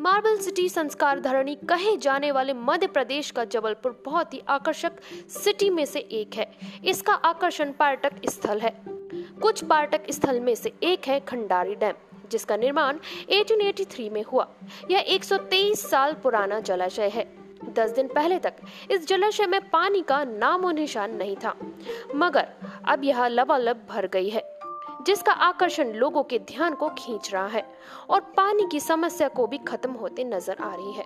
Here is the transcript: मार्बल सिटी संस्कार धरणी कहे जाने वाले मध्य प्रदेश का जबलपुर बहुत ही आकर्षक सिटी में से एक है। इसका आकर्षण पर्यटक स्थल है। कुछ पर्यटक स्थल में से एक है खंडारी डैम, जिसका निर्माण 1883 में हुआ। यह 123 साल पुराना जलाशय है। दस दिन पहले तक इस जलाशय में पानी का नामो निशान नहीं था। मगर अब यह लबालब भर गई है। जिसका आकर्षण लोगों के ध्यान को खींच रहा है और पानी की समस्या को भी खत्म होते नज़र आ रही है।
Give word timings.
मार्बल 0.00 0.36
सिटी 0.36 0.68
संस्कार 0.68 1.20
धरणी 1.20 1.54
कहे 1.54 1.96
जाने 1.96 2.30
वाले 2.30 2.52
मध्य 2.52 2.86
प्रदेश 2.86 3.30
का 3.30 3.44
जबलपुर 3.44 4.02
बहुत 4.04 4.34
ही 4.34 4.42
आकर्षक 4.48 4.92
सिटी 5.28 5.70
में 5.70 5.84
से 5.84 6.00
एक 6.00 6.34
है। 6.34 6.52
इसका 6.84 7.12
आकर्षण 7.12 7.72
पर्यटक 7.72 8.12
स्थल 8.28 8.60
है। 8.60 8.80
कुछ 9.42 9.64
पर्यटक 9.64 10.10
स्थल 10.10 10.40
में 10.40 10.54
से 10.54 10.72
एक 10.82 11.08
है 11.08 11.20
खंडारी 11.20 11.74
डैम, 11.74 11.94
जिसका 12.30 12.56
निर्माण 12.56 12.98
1883 13.30 14.10
में 14.10 14.22
हुआ। 14.22 14.48
यह 14.90 14.98
123 14.98 15.90
साल 15.90 16.12
पुराना 16.12 16.60
जलाशय 16.60 17.08
है। 17.08 17.38
दस 17.68 17.90
दिन 17.90 18.08
पहले 18.08 18.38
तक 18.38 18.54
इस 18.90 19.08
जलाशय 19.08 19.46
में 19.46 19.70
पानी 19.70 20.02
का 20.02 20.24
नामो 20.24 20.70
निशान 20.70 21.16
नहीं 21.16 21.36
था। 21.36 21.56
मगर 22.14 22.48
अब 22.88 23.04
यह 23.04 23.26
लबालब 23.26 23.86
भर 23.90 24.06
गई 24.06 24.28
है। 24.28 24.57
जिसका 25.08 25.32
आकर्षण 25.32 25.92
लोगों 25.92 26.22
के 26.22 26.38
ध्यान 26.38 26.74
को 26.74 26.88
खींच 26.98 27.32
रहा 27.32 27.46
है 27.46 27.62
और 28.10 28.20
पानी 28.36 28.66
की 28.72 28.80
समस्या 28.80 29.28
को 29.28 29.46
भी 29.46 29.58
खत्म 29.58 29.92
होते 29.92 30.24
नज़र 30.24 30.56
आ 30.60 30.74
रही 30.74 30.92
है। 30.92 31.04